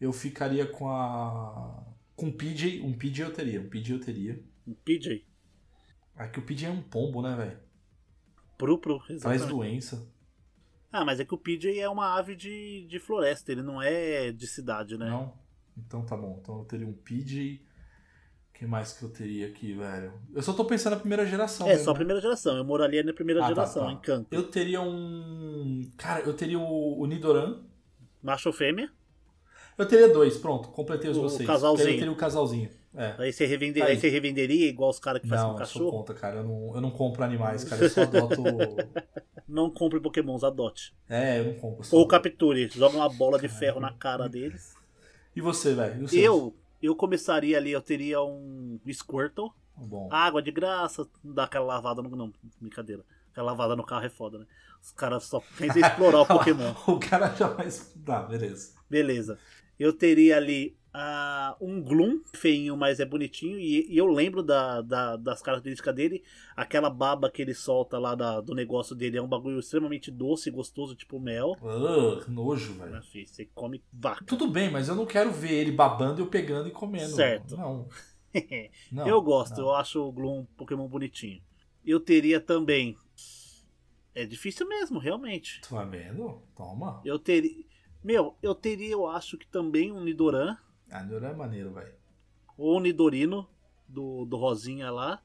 [0.00, 1.84] Eu ficaria com a.
[2.14, 2.80] Com o PJ.
[2.82, 3.60] Um PJ eu teria.
[3.60, 4.44] Um PJ eu teria.
[4.66, 5.26] Um PJ.
[6.16, 7.58] Aqui o PJ é um pombo, né, velho?
[8.56, 9.48] Pro, pro, Traz exatamente.
[9.48, 10.08] doença.
[10.92, 14.30] Ah, mas é que o PJ é uma ave de, de floresta, ele não é
[14.30, 15.08] de cidade, né?
[15.10, 15.36] Não?
[15.76, 16.38] Então tá bom.
[16.40, 17.60] Então eu teria um PJ.
[18.54, 20.12] O que mais que eu teria aqui, velho?
[20.32, 21.66] Eu só tô pensando na primeira geração.
[21.66, 21.98] É, mesmo, só a né?
[21.98, 22.56] primeira geração.
[22.56, 23.92] Eu moraria na primeira Ah, tá, geração, tá.
[23.92, 24.28] em Canto.
[24.32, 25.90] Eu teria um.
[25.96, 27.58] Cara, eu teria o, o Nidoran.
[28.22, 28.90] Macho ou fêmea?
[29.76, 30.68] Eu teria dois, pronto.
[30.68, 31.46] Completei os O vocês.
[31.46, 31.88] casalzinho.
[31.90, 32.70] Eu teria o casalzinho.
[32.96, 33.14] É.
[33.18, 33.80] Aí você, revende...
[33.80, 33.92] Tá aí.
[33.92, 35.90] aí você revenderia igual os caras que fazem Não, com cachorro?
[35.90, 36.36] contra, cara.
[36.36, 37.82] Eu não, eu não compro animais, cara.
[37.84, 38.40] Eu só adoto.
[39.48, 40.94] Não compre pokémons, adote.
[41.08, 41.84] é, eu não compro.
[41.90, 42.08] Ou adoto.
[42.08, 44.74] capture, joga uma bola de ferro na cara deles.
[45.34, 46.06] E você, velho?
[46.06, 46.14] O?
[46.14, 46.54] Eu,
[46.86, 49.50] eu começaria ali, eu teria um Squirtle.
[49.76, 50.08] Bom.
[50.12, 52.08] Água de graça, não dá aquela lavada no.
[52.14, 53.04] Não, brincadeira.
[53.32, 54.46] Aquela lavada no carro é foda, né?
[54.80, 56.72] Os caras só pensam em explorar o Pokémon.
[56.86, 57.68] o cara já vai.
[58.04, 58.74] Tá, beleza.
[58.88, 59.38] Beleza.
[59.78, 63.58] Eu teria ali ah, um Gloom, feinho, mas é bonitinho.
[63.58, 66.22] E, e eu lembro da, da- das características dele.
[66.54, 70.48] Aquela baba que ele solta lá da- do negócio dele é um bagulho extremamente doce
[70.48, 71.56] e gostoso, tipo mel.
[71.60, 73.02] Ah, nojo, velho.
[73.02, 74.24] Você come vaca.
[74.24, 77.16] Tudo bem, mas eu não quero ver ele babando, eu pegando e comendo.
[77.16, 77.56] Certo.
[77.56, 77.88] Não.
[78.92, 79.64] não eu gosto, não.
[79.64, 81.42] eu acho o Gloom um Pokémon bonitinho.
[81.84, 82.96] Eu teria também.
[84.14, 85.60] É difícil mesmo, realmente.
[85.60, 86.40] Tu vai vendo?
[86.56, 87.00] Toma.
[87.04, 87.64] Eu teria.
[88.02, 90.56] Meu, eu teria, eu acho que também um Nidoran.
[90.94, 91.92] Ah, Nidoran é maneiro, velho.
[92.56, 93.48] Um Nidorino,
[93.88, 95.20] do, do Rosinha lá.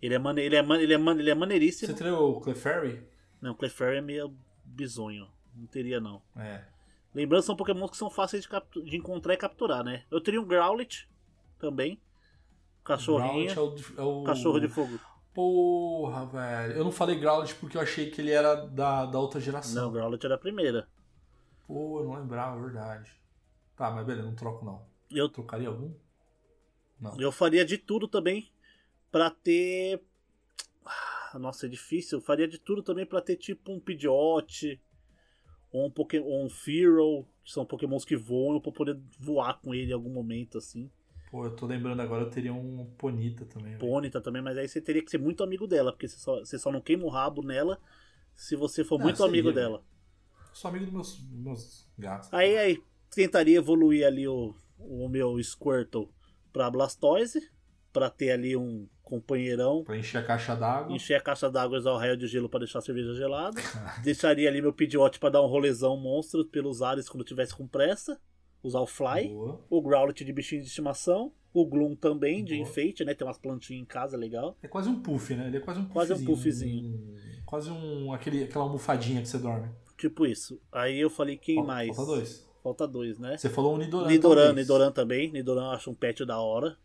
[0.00, 0.40] Ele é, mane...
[0.40, 1.86] ele, é, ele, é, ele é maneiríssimo.
[1.92, 3.06] Você teria o Clefairy?
[3.40, 5.28] Não, Clefairy é meio bizonho.
[5.54, 6.22] Não teria, não.
[6.34, 6.64] É.
[7.14, 10.04] Lembrando, são Pokémon que são fáceis de, captu- de encontrar e capturar, né?
[10.10, 11.06] Eu teria um Growlithe
[11.58, 12.00] também.
[12.82, 13.50] Cachorrinho.
[13.50, 14.98] É o, é o- Cachorro de fogo.
[15.34, 16.72] Porra, velho.
[16.72, 19.88] Eu não falei Growlithe porque eu achei que ele era da, da outra Não, geração.
[19.88, 20.88] o Growlithe era a primeira.
[21.66, 23.12] Pô, eu não lembrava, é verdade.
[23.76, 24.90] Tá, mas beleza, não troco não.
[25.14, 25.92] Eu, Trocaria algum?
[27.00, 27.20] Não.
[27.20, 28.50] eu faria de tudo também
[29.10, 30.00] pra ter.
[30.84, 32.18] Ah, Nossa, é difícil.
[32.18, 34.80] Eu faria de tudo também pra ter tipo um Pidgeot
[35.72, 36.20] ou um, Poké...
[36.20, 40.10] ou um Fearow, que são Pokémons que voam, pra poder voar com ele em algum
[40.12, 40.90] momento assim.
[41.30, 43.68] Pô, eu tô lembrando agora, eu teria um Ponita também.
[43.72, 43.78] velho.
[43.78, 46.58] Pônita também, mas aí você teria que ser muito amigo dela, porque você só, você
[46.58, 47.80] só não queima o rabo nela
[48.34, 49.54] se você for Ah, muito amigo né?
[49.54, 49.82] dela.
[50.52, 52.28] Sou amigo dos meus, meus gatos.
[52.34, 54.54] Aí, aí tentaria evoluir ali o,
[54.88, 56.08] o meu Squirtle
[56.52, 57.40] pra Blastoise,
[57.92, 60.94] pra ter ali um companheirão, Pra encher a caixa d'água.
[60.94, 63.60] encher a caixa d'água e usar o raio de gelo pra deixar a cerveja gelada.
[64.02, 68.18] Deixaria ali meu Pidgeot pra dar um rolezão monstro pelos ares quando tivesse com pressa.
[68.62, 69.28] Usar o Fly.
[69.28, 69.60] Boa.
[69.68, 71.32] O Growlithe de bichinho de estimação.
[71.52, 72.62] O Gloom também, de Boa.
[72.66, 73.12] enfeite, né?
[73.12, 74.56] Tem umas plantinhas em casa, legal.
[74.62, 75.48] É quase um puff, né?
[75.48, 76.88] Ele é quase um Quase um puffzinho.
[76.94, 78.12] um- quase um.
[78.12, 79.68] Aquele, aquela almofadinha que você dorme.
[79.98, 80.58] Tipo isso.
[80.72, 81.94] Aí eu falei, quem Fal- mais?
[81.94, 82.48] Falta dois.
[82.62, 83.36] Falta dois, né?
[83.36, 84.06] Você falou um Nidoran.
[84.06, 84.56] Nidoran, talvez.
[84.66, 85.32] Nidoran também.
[85.32, 86.76] Nidoran eu acho um pet da hora.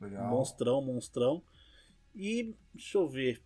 [0.00, 0.28] Legal.
[0.30, 1.42] Monstrão, monstrão.
[2.14, 3.42] E deixa eu ver.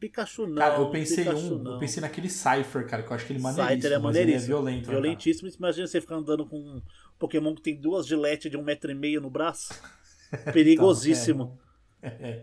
[0.00, 0.56] Pikachu não.
[0.56, 1.58] Cara, eu pensei Pikachu um.
[1.62, 1.72] não.
[1.74, 3.74] Eu pensei naquele Cypher, cara, que eu acho que ele maneiríssimo.
[3.80, 4.44] Scyther é mas ele maneiríssimo.
[4.44, 4.76] é violento.
[4.78, 5.00] né, cara?
[5.00, 5.48] Violentíssimo.
[5.58, 6.82] Imagina você ficar andando com um
[7.18, 9.74] Pokémon que tem duas giletes de um metro e meio no braço.
[10.52, 11.58] Perigosíssimo.
[12.00, 12.42] Então, é, é.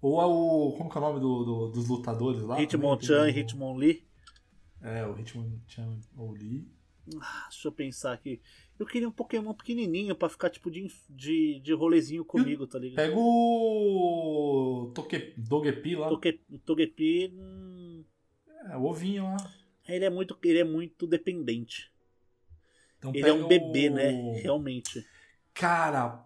[0.00, 0.74] Ou é o.
[0.76, 2.60] Como que é o nome do, do- dos lutadores lá?
[2.60, 4.04] Hitmonchan e Hitmonlee.
[4.80, 6.66] É, o Hitmonchan ou Lee.
[7.20, 8.40] Ah, deixa eu pensar aqui.
[8.78, 12.96] Eu queria um Pokémon pequenininho pra ficar tipo de, de, de rolezinho comigo, tá ligado?
[12.96, 14.92] Pega o.
[14.94, 15.34] Toque...
[15.36, 16.08] Dogepi lá.
[16.08, 17.32] Toge- Togepi.
[17.34, 18.04] hum,
[18.70, 19.36] É, o ovinho lá.
[19.88, 21.90] ele é muito, ele é muito dependente.
[22.98, 24.40] Então Ele é um bebê, o- né?
[24.42, 25.04] Realmente.
[25.52, 26.24] Cara,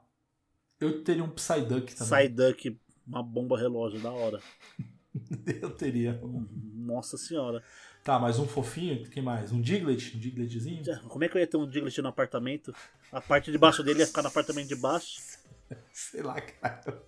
[0.78, 2.28] eu teria um Psyduck também.
[2.28, 4.40] Psyduck, uma bomba relógio, da hora.
[5.62, 6.20] Eu teria.
[6.74, 7.62] Nossa senhora.
[8.02, 9.05] Tá, mais um fofinho.
[9.11, 9.50] Quem mais?
[9.50, 10.16] Um Diglett?
[10.16, 10.83] Um Diglettzinho?
[11.09, 12.74] Como é que eu ia ter um Diglett no apartamento?
[13.11, 15.20] A parte de baixo dele ia ficar no apartamento de baixo.
[15.92, 17.02] Sei lá, cara.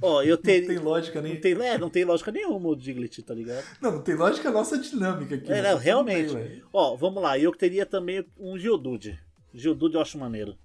[0.00, 1.34] Ó, eu Não tem lógica nem.
[1.34, 3.64] Não tem, é, não tem lógica nenhuma o Diglett, tá ligado?
[3.80, 5.50] Não, não tem lógica a nossa dinâmica aqui.
[5.50, 5.72] É, né?
[5.72, 6.32] não, realmente.
[6.32, 6.68] Não tem, velho.
[6.72, 7.38] Ó, vamos lá.
[7.38, 9.18] Eu teria também um Geodude.
[9.52, 10.56] Geodude eu acho maneiro.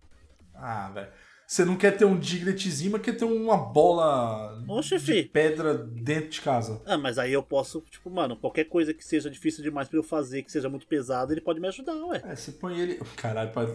[0.53, 1.09] ah, velho.
[1.51, 5.23] Você não quer ter um Digletzinho, mas quer ter uma bola Oxe, de fi.
[5.23, 6.81] pedra dentro de casa.
[6.85, 10.03] Ah, mas aí eu posso, tipo, mano, qualquer coisa que seja difícil demais pra eu
[10.03, 12.21] fazer, que seja muito pesado, ele pode me ajudar, ué.
[12.23, 13.01] É, você põe ele.
[13.17, 13.67] Caralho, pra...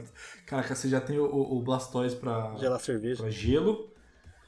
[0.46, 3.22] caraca, você já tem o, o Blastoise pra, Gelar cerveja.
[3.22, 3.90] pra gelo.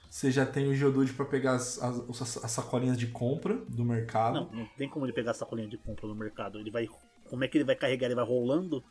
[0.08, 4.36] Você já tem o Geodude pra pegar as, as, as sacolinhas de compra do mercado.
[4.36, 6.58] Não, não tem como ele pegar sacolinha de compra no mercado.
[6.58, 6.88] Ele vai.
[7.28, 8.06] Como é que ele vai carregar?
[8.06, 8.82] Ele vai rolando?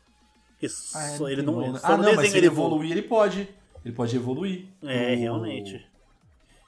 [0.49, 1.53] Porque Ah, é, só, ele tem não.
[1.55, 1.79] como, né?
[1.79, 3.49] só Ah, não, mas se ele evoluir, ele pode.
[3.85, 4.65] Ele pode evoluir.
[4.83, 5.87] É, Pro- realmente.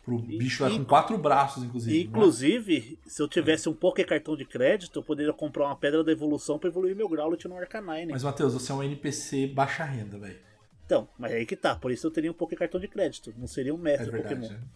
[0.04, 1.98] Pro bicho E- com quatro braços, inclusive.
[1.98, 2.04] Né?
[2.10, 6.12] inclusive, se eu tivesse um Poké cartão de crédito, eu poderia comprar uma pedra da
[6.12, 8.12] evolução pra evoluir meu Growlithe no Arcanine.
[8.12, 10.40] Mas, Matheus, você é um NPC baixa renda, velho.
[10.86, 11.76] Então, mas aí que tá.
[11.76, 13.34] Por isso eu teria um Poké cartão de crédito.
[13.38, 14.36] Não seria um É mestre verdade.
[14.36, 14.54] Pokémon.
[14.54, 14.68] né?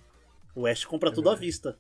[0.55, 1.45] O Ash compra É tudo à verdade.
[1.47, 1.79] vista.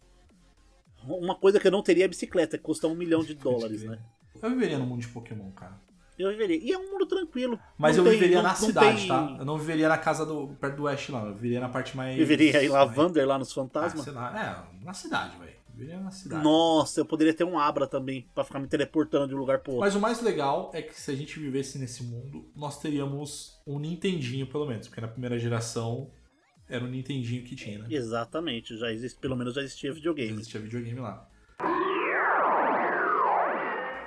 [1.05, 3.99] Uma coisa que eu não teria é bicicleta, que custa um milhão de dólares, né?
[4.41, 5.79] Eu viveria no mundo de Pokémon, cara.
[6.17, 6.57] Eu viveria.
[6.57, 7.59] E é um mundo tranquilo.
[7.77, 9.35] Mas Não eu tem- viveria não- na não cidade, tem- tá?
[9.39, 10.49] Eu não viveria na casa do.
[10.59, 11.27] perto do West, não.
[11.27, 12.15] Eu viveria na parte mais.
[12.15, 14.05] Viveria em Lavander lá nos Ah, fantasmas.
[14.07, 14.67] lá.
[14.81, 15.53] É, na cidade, velho.
[15.75, 16.43] Viveria na cidade.
[16.43, 19.71] Nossa, eu poderia ter um Abra também, pra ficar me teleportando de um lugar pro
[19.71, 19.85] outro.
[19.85, 23.79] Mas o mais legal é que se a gente vivesse nesse mundo, nós teríamos um
[23.79, 24.87] Nintendinho, pelo menos.
[24.87, 26.11] Porque na primeira geração
[26.69, 27.87] era o Nintendinho que tinha, né?
[27.89, 30.33] Exatamente, já existe, pelo menos já existia videogame.
[30.33, 31.27] Existia videogame lá.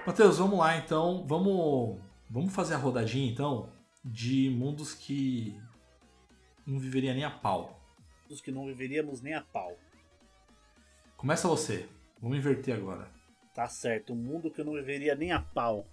[0.07, 1.27] Matheus, vamos lá então.
[1.27, 1.99] Vamos,
[2.31, 3.73] vamos fazer a rodadinha então
[4.05, 5.59] de mundos que
[6.67, 7.81] não viveria nem a pau.
[8.29, 9.77] Dos que não viveríamos nem a pau.
[11.17, 11.89] Começa você.
[12.21, 13.11] Vamos inverter agora.
[13.55, 15.87] Tá certo, um mundo que eu não viveria nem a pau.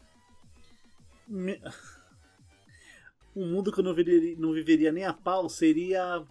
[1.27, 1.61] Me-
[3.35, 6.23] Um mundo que eu não viveria, não viveria nem a pau seria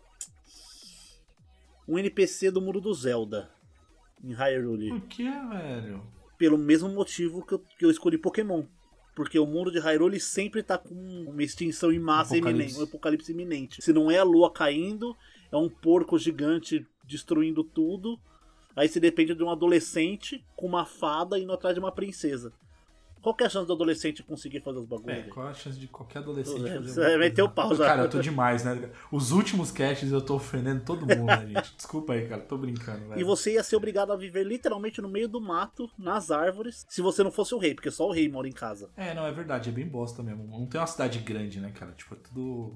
[1.88, 3.50] um NPC do mundo do Zelda
[4.22, 4.90] em Hyrule.
[4.90, 6.06] Por que, velho?
[6.42, 8.64] Pelo mesmo motivo que eu, que eu escolhi Pokémon.
[9.14, 12.50] Porque o mundo de Hyrule sempre tá com uma extinção em massa Apocalipse.
[12.50, 13.80] iminente, um apocalipse iminente.
[13.80, 15.16] Se não é a lua caindo,
[15.52, 18.18] é um porco gigante destruindo tudo.
[18.74, 22.52] Aí você depende de um adolescente com uma fada indo atrás de uma princesa.
[23.22, 25.16] Qual que é a chance do adolescente conseguir fazer os bagulhos?
[25.16, 27.44] É, qual a chance de qualquer adolescente É, fazer você vai meter coisa?
[27.44, 27.86] o pau já.
[27.86, 28.90] Cara, eu tô demais, né?
[29.12, 31.74] Os últimos casts eu tô ofendendo todo mundo, né, gente?
[31.78, 32.42] Desculpa aí, cara.
[32.42, 33.20] Tô brincando, velho.
[33.20, 37.00] E você ia ser obrigado a viver literalmente no meio do mato, nas árvores, se
[37.00, 38.90] você não fosse o rei, porque só o rei mora em casa.
[38.96, 39.70] É, não, é verdade.
[39.70, 40.44] É bem bosta mesmo.
[40.44, 41.92] Não tem uma cidade grande, né, cara?
[41.92, 42.74] Tipo, é tudo...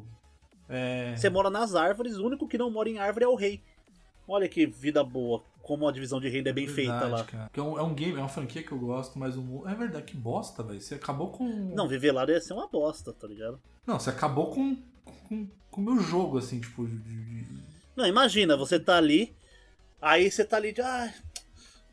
[0.69, 1.17] É...
[1.17, 3.63] Você mora nas árvores, o único que não mora em árvore é o rei.
[4.29, 7.25] Olha que vida boa, como a divisão de renda é bem feita Verdade, lá.
[7.25, 7.51] Cara.
[7.53, 10.05] É, um, é um game, é uma franquia que eu gosto, mas o É verdade,
[10.05, 10.81] que bosta, velho.
[10.81, 11.45] Você acabou com.
[11.75, 13.61] Não, viver lá deve ser uma bosta, tá ligado?
[13.85, 14.77] Não, você acabou com
[15.29, 16.89] com o meu jogo, assim, tipo.
[17.97, 19.35] Não, imagina, você tá ali,
[20.01, 21.13] aí você tá ali de, ah,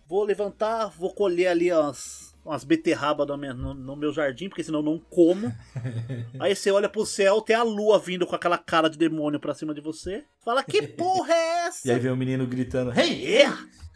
[0.07, 4.79] vou levantar, vou colher ali umas, umas beterrabas no, meu- no- meu jardim, porque senão
[4.79, 5.51] eu não como.
[6.39, 9.53] aí você olha pro céu, tem a lua vindo com aquela cara de demônio pra
[9.53, 10.25] cima de você.
[10.43, 11.87] Fala, que porra é essa?
[11.87, 13.37] E aí vem o menino gritando: Hey!
[13.37, 13.47] É,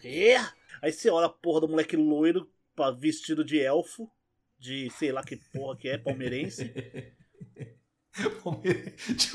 [0.03, 0.45] é.
[0.81, 2.47] Aí você olha a porra do moleque loiro,
[2.99, 4.09] vestido de elfo,
[4.59, 6.71] de sei lá que porra que é, palmeirense.
[8.43, 9.31] Palmeirense.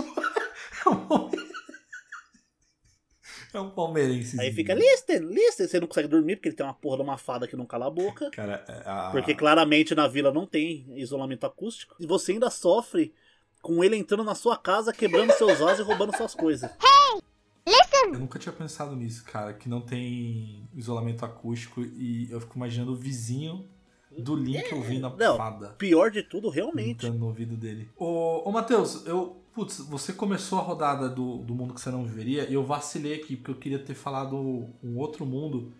[3.52, 4.40] É um palmeirense.
[4.40, 7.18] Aí fica, listen, listen, você não consegue dormir porque ele tem uma porra de uma
[7.18, 8.30] fada que não cala a boca.
[8.30, 9.10] Cara, é, a...
[9.10, 11.94] Porque claramente na vila não tem isolamento acústico.
[12.00, 13.12] E você ainda sofre
[13.60, 16.70] com ele entrando na sua casa, quebrando seus vasos e roubando suas coisas.
[18.04, 22.92] Eu nunca tinha pensado nisso, cara, que não tem isolamento acústico e eu fico imaginando
[22.92, 23.64] o vizinho
[24.18, 25.36] do Link ouvindo a Não.
[25.36, 25.68] fada.
[25.78, 26.98] Pior de tudo, realmente.
[26.98, 27.88] Gritando no ouvido dele.
[27.96, 29.41] Ô, ô Matheus, eu.
[29.52, 33.14] Putz, você começou a rodada do, do mundo que você não viveria e eu vacilei
[33.14, 35.72] aqui, porque eu queria ter falado um outro mundo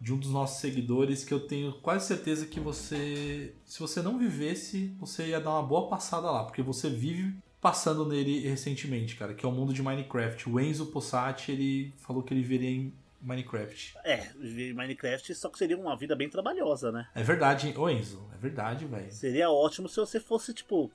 [0.00, 3.54] de um dos nossos seguidores que eu tenho quase certeza que você.
[3.64, 8.04] Se você não vivesse, você ia dar uma boa passada lá, porque você vive passando
[8.04, 10.50] nele recentemente, cara, que é o mundo de Minecraft.
[10.50, 13.96] O Enzo Possati, ele falou que ele viveria em Minecraft.
[14.04, 17.08] É, viver em Minecraft só que seria uma vida bem trabalhosa, né?
[17.14, 17.74] É verdade, hein?
[17.78, 19.10] Ô Enzo, é verdade, velho.
[19.10, 20.90] Seria ótimo se você fosse, tipo,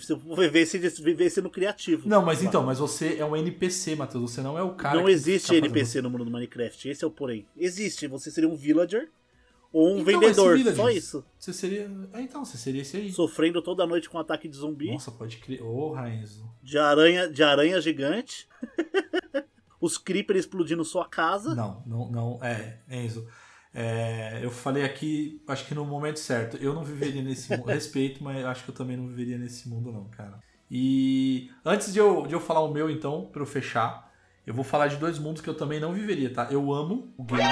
[0.00, 2.08] se vivesse, vivesse no criativo.
[2.08, 4.30] Não, mas então, mas você é um NPC, Matheus.
[4.32, 4.98] Você não é o cara.
[5.00, 7.46] não existe fica fazendo- NPC no mundo do Minecraft, esse é o porém.
[7.56, 9.10] Existe, você seria um villager
[9.72, 11.24] ou um Então, vendedor, só isso.
[11.38, 11.90] Você seria.
[12.12, 13.12] É, então, você seria esse aí.
[13.12, 15.62] Sofrendo toda noite com um ataque de zumbi, Nossa, pode crer.
[15.62, 16.44] Ô, Raenzo.
[16.62, 18.48] de aranha, de aranha gigante.
[19.80, 21.54] Os creepers explodindo sua casa.
[21.54, 22.44] Não, não, não.
[22.44, 23.26] É, Enzo.
[23.72, 26.56] É, eu falei aqui, acho que no momento certo.
[26.56, 27.66] Eu não viveria nesse mundo.
[27.70, 30.40] Respeito, mas acho que eu também não viveria nesse mundo, não, cara.
[30.70, 34.12] E antes de eu, de eu falar o meu, então, pra eu fechar,
[34.46, 36.48] eu vou falar de dois mundos que eu também não viveria, tá?
[36.50, 37.42] Eu amo o game,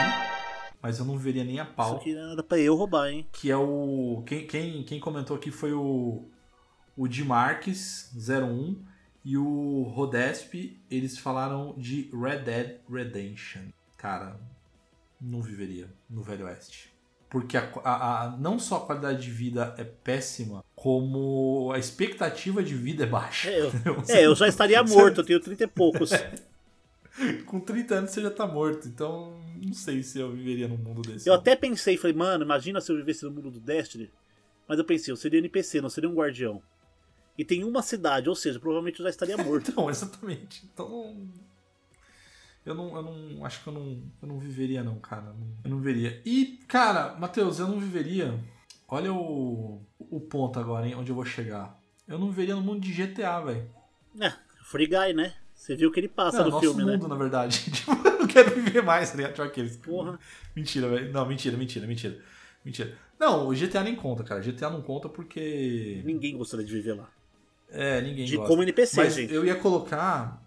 [0.80, 1.96] mas eu não viveria nem a Isso pau.
[1.96, 3.26] aqui era pra eu roubar, hein?
[3.32, 4.22] que é o.
[4.26, 6.28] Quem, quem, quem comentou aqui foi o.
[6.96, 8.82] O Di Marques 01.
[9.24, 13.62] E o Rodesp, eles falaram de Red Dead Redemption.
[13.98, 14.40] Cara,
[15.20, 16.92] não viveria no Velho Oeste.
[17.30, 22.62] Porque a, a- a- não só a qualidade de vida é péssima, como a expectativa
[22.62, 23.50] de vida é baixa.
[23.50, 23.72] É, eu,
[24.08, 26.10] é, eu já estaria morto, eu tenho 30 e poucos.
[27.46, 31.02] Com 30 anos você já tá morto, então não sei se eu viveria num mundo
[31.02, 31.28] desse.
[31.28, 34.10] Eu até pensei, falei, mano, imagina se eu vivesse no mundo do Destiny.
[34.68, 36.62] Mas eu pensei, eu seria NPC, não seria um guardião.
[37.36, 39.70] E tem uma cidade, ou seja, provavelmente eu já estaria morto.
[39.70, 40.64] Então, exatamente.
[40.72, 41.16] Então.
[42.68, 43.46] Eu não, eu não.
[43.46, 45.34] Acho que eu não, eu não viveria, não, cara.
[45.64, 46.20] Eu não viveria.
[46.24, 48.38] E, cara, Matheus, eu não viveria.
[48.86, 51.80] Olha o, o ponto agora, hein, onde eu vou chegar.
[52.06, 53.66] Eu não viveria no mundo de GTA, velho.
[54.20, 54.32] É,
[54.64, 55.34] Free Guy, né?
[55.54, 56.92] Você viu o que ele passa Não, no nosso filme, né?
[56.92, 57.58] mundo, na verdade.
[57.72, 59.32] Tipo, eu não quero viver mais, ligado?
[59.32, 59.76] Tipo aqueles.
[59.78, 60.18] Porra.
[60.54, 61.10] Mentira, velho.
[61.10, 62.18] Não, mentira, mentira, mentira.
[62.62, 62.94] Mentira.
[63.18, 64.42] Não, o GTA nem conta, cara.
[64.42, 66.02] GTA não conta porque.
[66.04, 67.10] Ninguém gostaria de viver lá.
[67.70, 68.48] É, ninguém De gosta.
[68.48, 69.32] como NPC, Mas gente.
[69.32, 70.42] eu ia colocar.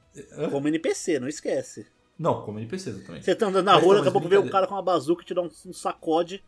[0.52, 1.88] Como NPC, não esquece.
[2.22, 3.26] Não, como NPC, exatamente.
[3.26, 4.76] Você tá andando na Mas, rua, então, daqui a mas pouco vê um cara com
[4.76, 6.44] uma bazuca e te dá um, um sacode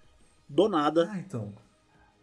[0.47, 1.09] do nada.
[1.11, 1.51] Ah, então.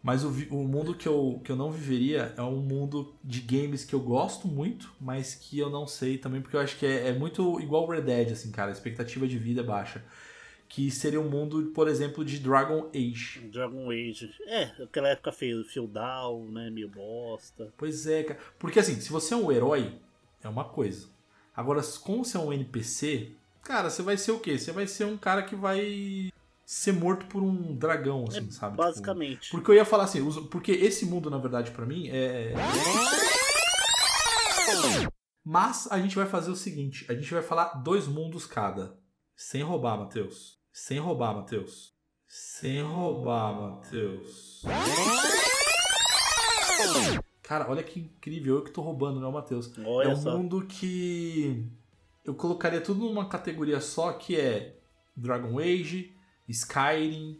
[0.01, 3.83] Mas o, o mundo que eu, que eu não viveria é um mundo de games
[3.83, 7.09] que eu gosto muito, mas que eu não sei também, porque eu acho que é,
[7.09, 8.69] é muito igual Red Dead, assim, cara.
[8.69, 10.01] A expectativa de vida é baixa.
[10.69, 13.41] Que seria um mundo, por exemplo, de Dragon Age.
[13.51, 14.33] Dragon Age.
[14.47, 16.69] É, aquela época feio, feudal, né?
[16.69, 17.67] Meio bosta.
[17.77, 18.39] Pois é, cara.
[18.57, 19.99] Porque assim, se você é um herói,
[20.41, 21.09] é uma coisa.
[21.53, 24.57] Agora, como você é um NPC, cara, você vai ser o quê?
[24.57, 26.31] Você vai ser um cara que vai
[26.65, 28.77] ser morto por um dragão, assim, sabe?
[28.77, 29.51] Tipo, Basicamente.
[29.51, 32.53] Porque eu ia falar assim, porque esse mundo, na verdade, pra mim, é.
[35.43, 38.97] Mas a gente vai fazer o seguinte: a gente vai falar dois mundos cada.
[39.35, 40.59] Sem roubar, Matheus.
[40.71, 41.93] Sem roubar, Matheus.
[42.27, 44.61] Sem roubar, Matheus.
[47.41, 48.55] Cara, olha que incrível.
[48.55, 49.69] Eu que tô roubando, não é o Matheus.
[49.83, 50.37] Olha é um só.
[50.37, 51.69] mundo que
[52.25, 54.77] eu colocaria tudo numa categoria só, que é
[55.15, 56.13] Dragon Age,
[56.47, 57.39] Skyrim,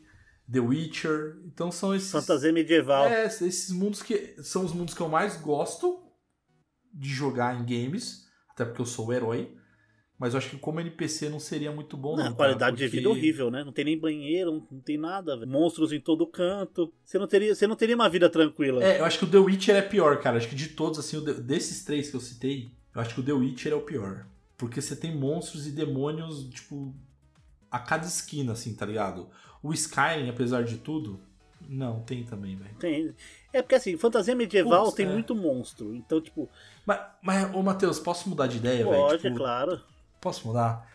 [0.51, 1.37] The Witcher.
[1.45, 2.11] Então são esses.
[2.11, 3.05] Fantasia medieval.
[3.05, 5.99] É, esses mundos que são os mundos que eu mais gosto
[6.93, 9.55] de jogar em games, até porque eu sou o herói.
[10.19, 12.31] Mas eu acho que como NPC não seria muito bom, Não, não.
[12.31, 13.63] a qualidade cara, de vida é porque- horrível, né?
[13.63, 15.35] Não tem nem banheiro, não, tem nada.
[15.47, 16.93] Monstros em todo canto.
[17.03, 18.83] Você não teria, você não teria uma vida tranquila.
[18.83, 20.37] É, eu acho que o The Witcher é pior, cara.
[20.37, 23.31] Acho que de todos, assim, desses três que eu citei, eu acho que o The
[23.33, 24.27] Witcher é o pior.
[24.61, 26.93] Porque você tem monstros e demônios, tipo,
[27.71, 29.27] a cada esquina, assim, tá ligado?
[29.63, 31.19] O Skyrim, apesar de tudo,
[31.67, 32.75] não, tem também, velho.
[32.75, 33.15] Tem.
[33.51, 35.11] É porque assim, fantasia medieval Putz, tem é.
[35.11, 35.95] muito monstro.
[35.95, 36.47] Então, tipo,
[36.85, 39.01] Mas, mas ô Matheus, posso mudar de ideia, velho?
[39.01, 39.81] pode, Tipo, é claro.
[40.21, 40.87] Posso mudar?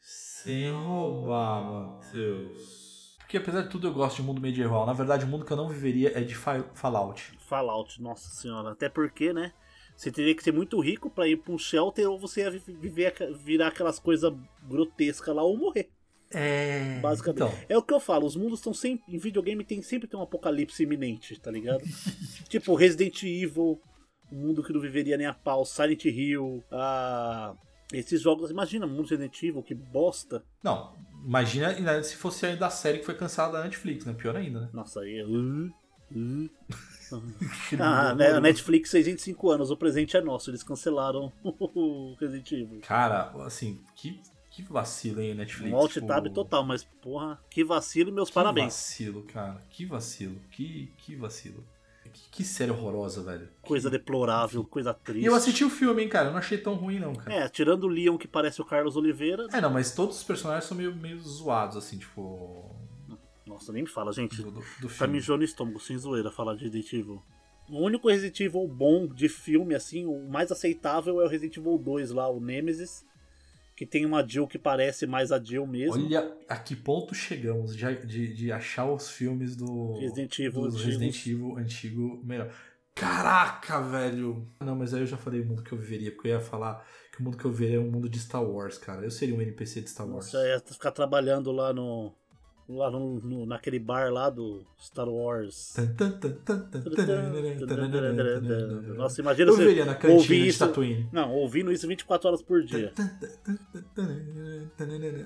[0.00, 3.16] Sem roubar, Matheus.
[3.18, 4.86] Porque apesar de tudo eu gosto de mundo medieval.
[4.86, 7.36] Na verdade, o mundo que eu não viveria é de Fa- Fallout.
[7.40, 8.70] Fallout, nossa senhora.
[8.70, 9.52] Até porque, né?
[10.00, 12.62] Você teria que ser muito rico pra ir pra um shelter ou você ia vi-
[12.80, 14.32] viver, virar aquelas coisas
[14.66, 15.90] grotescas lá ou morrer.
[16.30, 16.98] É.
[17.00, 17.42] Basicamente.
[17.52, 19.04] Então, É o que eu falo, os mundos estão sempre.
[19.14, 21.82] Em videogame tem sempre tem um apocalipse iminente, tá ligado?
[22.48, 23.78] tipo, Resident Evil,
[24.32, 27.54] um mundo que não viveria nem a pau, Silent Hill, ah,
[27.92, 28.50] esses jogos.
[28.50, 30.42] Imagina, mundo Resident Evil, que bosta.
[30.64, 30.94] não.
[31.22, 34.14] Imagina se fosse ainda a série que foi cancelada da Netflix, né?
[34.14, 34.70] Pior ainda, né?
[34.72, 35.22] Nossa, aí.
[35.22, 35.70] Uh,
[36.16, 36.50] uh.
[37.78, 40.50] Ah, né, a Netflix 605 anos, o presente é nosso.
[40.50, 42.80] Eles cancelaram o Resident Evil.
[42.82, 44.20] Cara, assim, que,
[44.50, 45.72] que vacilo, hein, Netflix?
[45.72, 48.66] Um alt tab total, mas porra, que vacilo e meus Que parabéns.
[48.74, 49.60] vacilo, cara.
[49.70, 50.36] Que vacilo.
[50.50, 51.64] Que, que vacilo.
[52.12, 53.48] Que, que série horrorosa, velho.
[53.62, 55.26] Coisa deplorável, coisa E triste.
[55.26, 56.26] eu assisti o filme, hein, cara.
[56.26, 57.32] Eu não achei tão ruim, não, cara.
[57.32, 59.46] É, tirando o Leon que parece o Carlos Oliveira.
[59.52, 62.74] É, não, mas todos os personagens são meio, meio zoados, assim, tipo.
[63.60, 64.42] Nossa, nem me fala, gente.
[64.42, 67.22] Do, do, do Tá mijando no estômago, sem zoeira, falar de Resident Evil.
[67.68, 71.78] O único Resident Evil bom de filme, assim, o mais aceitável é o Resident Evil
[71.78, 73.04] 2 lá, o Nemesis.
[73.76, 76.04] Que tem uma Jill que parece mais a Jill mesmo.
[76.04, 80.84] Olha a que ponto chegamos de, de, de achar os filmes do Resident Evil dos.
[80.84, 82.52] Resident Evil antigo melhor.
[82.94, 84.46] Caraca, velho!
[84.60, 86.86] Não, mas aí eu já falei o mundo que eu viveria, porque eu ia falar
[87.10, 89.02] que o mundo que eu viveria é um mundo de Star Wars, cara.
[89.02, 90.26] Eu seria um NPC de Star Wars.
[90.26, 92.12] Nossa, é ficar trabalhando lá no.
[92.72, 95.74] Lá no, no- naquele bar lá do Star Wars.
[98.96, 100.60] Nossa, imagina Eu você viveria na ouvir isso.
[100.60, 101.08] Tatooine.
[101.12, 102.92] Não, ouvindo isso 24 horas por dia.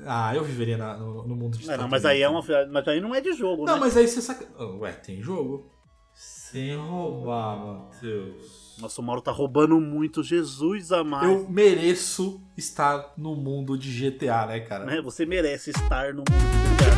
[0.07, 2.43] Ah, eu viveria na- no, no mundo de Não, não, mas aí é uma.
[2.71, 3.81] Mas aí não é de jogo, Não, né?
[3.81, 4.47] mas aí você saca.
[4.59, 5.71] Oh, Ué, tem jogo.
[6.15, 8.77] Sem roubar, Matheus.
[8.79, 11.27] Nossa, o Mauro tá roubando muito, Jesus amado.
[11.27, 14.85] Eu mereço estar no mundo de GTA, né, cara?
[14.85, 15.01] Né?
[15.03, 16.74] Você merece estar no mundo de GTA.